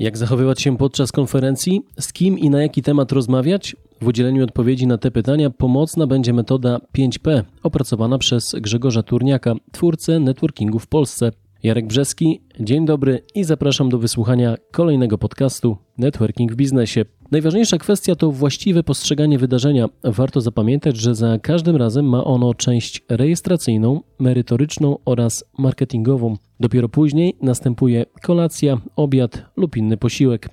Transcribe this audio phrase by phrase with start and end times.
[0.00, 1.82] Jak zachowywać się podczas konferencji?
[2.00, 3.76] Z kim i na jaki temat rozmawiać?
[4.00, 10.20] W udzieleniu odpowiedzi na te pytania pomocna będzie metoda 5P, opracowana przez Grzegorza Turniaka, twórcę
[10.20, 11.30] networkingu w Polsce.
[11.62, 17.04] Jarek Brzeski, dzień dobry i zapraszam do wysłuchania kolejnego podcastu Networking w biznesie.
[17.30, 19.88] Najważniejsza kwestia to właściwe postrzeganie wydarzenia.
[20.04, 26.36] Warto zapamiętać, że za każdym razem ma ono część rejestracyjną, merytoryczną oraz marketingową.
[26.60, 30.48] Dopiero później następuje kolacja, obiad lub inny posiłek.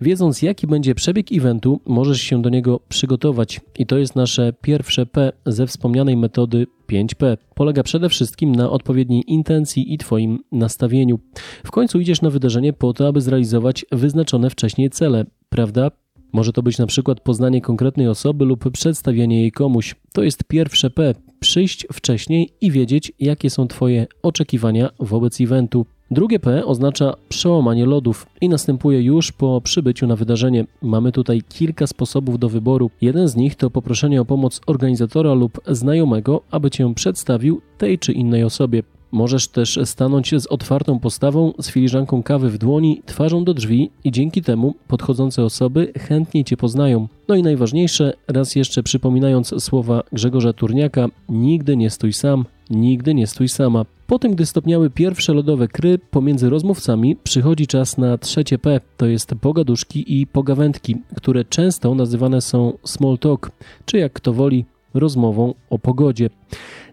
[0.00, 3.60] Wiedząc, jaki będzie przebieg eventu, możesz się do niego przygotować.
[3.78, 7.36] I to jest nasze pierwsze P ze wspomnianej metody 5P.
[7.54, 11.18] Polega przede wszystkim na odpowiedniej intencji i Twoim nastawieniu.
[11.64, 15.90] W końcu idziesz na wydarzenie po to, aby zrealizować wyznaczone wcześniej cele, prawda?
[16.34, 19.94] Może to być na przykład poznanie konkretnej osoby lub przedstawienie jej komuś.
[20.12, 21.14] To jest pierwsze P.
[21.40, 25.86] Przyjść wcześniej i wiedzieć, jakie są Twoje oczekiwania wobec eventu.
[26.10, 30.64] Drugie P oznacza przełamanie lodów i następuje już po przybyciu na wydarzenie.
[30.82, 32.90] Mamy tutaj kilka sposobów do wyboru.
[33.00, 38.12] Jeden z nich to poproszenie o pomoc organizatora lub znajomego, aby cię przedstawił tej czy
[38.12, 38.82] innej osobie.
[39.14, 44.12] Możesz też stanąć z otwartą postawą, z filiżanką kawy w dłoni, twarzą do drzwi i
[44.12, 47.08] dzięki temu podchodzące osoby chętniej Cię poznają.
[47.28, 53.26] No i najważniejsze, raz jeszcze przypominając słowa Grzegorza Turniaka, nigdy nie stój sam, nigdy nie
[53.26, 53.84] stój sama.
[54.06, 59.06] Po tym, gdy stopniały pierwsze lodowe kry pomiędzy rozmówcami, przychodzi czas na trzecie P, to
[59.06, 63.50] jest pogaduszki i pogawędki, które często nazywane są small talk,
[63.86, 66.30] czy jak kto woli, rozmową o pogodzie.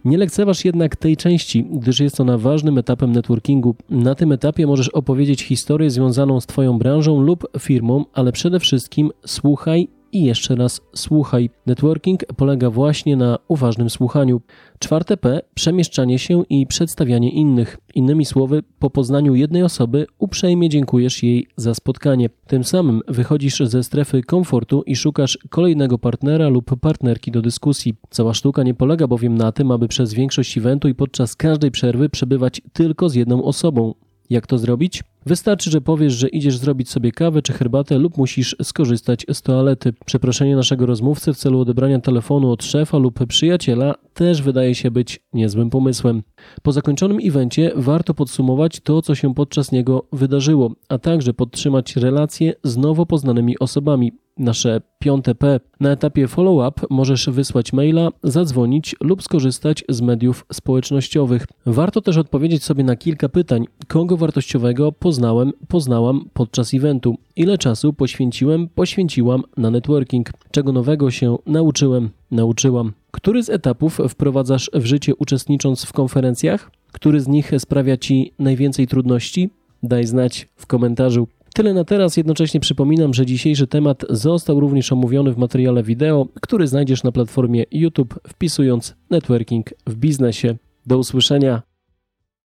[0.05, 3.75] Nie lekceważ jednak tej części, gdyż jest ona ważnym etapem networkingu.
[3.89, 9.11] Na tym etapie możesz opowiedzieć historię związaną z Twoją branżą lub firmą, ale przede wszystkim
[9.25, 11.49] słuchaj i jeszcze raz słuchaj.
[11.65, 14.41] Networking polega właśnie na uważnym słuchaniu.
[14.79, 17.77] Czwarte P przemieszczanie się i przedstawianie innych.
[17.95, 22.29] Innymi słowy, po poznaniu jednej osoby uprzejmie dziękujesz jej za spotkanie.
[22.47, 27.95] Tym samym wychodzisz ze strefy komfortu i szukasz kolejnego partnera lub partnerki do dyskusji.
[28.09, 32.09] Cała sztuka nie polega bowiem na tym, aby przez większość eventu i podczas każdej przerwy
[32.09, 33.93] przebywać tylko z jedną osobą.
[34.29, 35.03] Jak to zrobić?
[35.25, 39.93] Wystarczy, że powiesz, że idziesz zrobić sobie kawę czy herbatę lub musisz skorzystać z toalety.
[40.05, 45.19] Przeproszenie naszego rozmówcy w celu odebrania telefonu od szefa lub przyjaciela też wydaje się być
[45.33, 46.23] niezłym pomysłem.
[46.61, 52.53] Po zakończonym evencie warto podsumować to, co się podczas niego wydarzyło, a także podtrzymać relacje
[52.63, 54.11] z nowo poznanymi osobami.
[54.41, 55.59] Nasze piąte P.
[55.79, 61.47] Na etapie follow-up możesz wysłać maila, zadzwonić lub skorzystać z mediów społecznościowych.
[61.65, 63.65] Warto też odpowiedzieć sobie na kilka pytań.
[63.87, 67.17] Kogo wartościowego poznałem, poznałam podczas eventu?
[67.35, 70.29] Ile czasu poświęciłem, poświęciłam na networking?
[70.51, 72.93] Czego nowego się nauczyłem, nauczyłam?
[73.11, 76.71] Który z etapów wprowadzasz w życie uczestnicząc w konferencjach?
[76.91, 79.49] Który z nich sprawia Ci najwięcej trudności?
[79.83, 81.27] Daj znać w komentarzu.
[81.53, 86.67] Tyle na teraz, jednocześnie przypominam, że dzisiejszy temat został również omówiony w materiale wideo, który
[86.67, 90.55] znajdziesz na platformie YouTube wpisując networking w biznesie.
[90.85, 91.70] Do usłyszenia.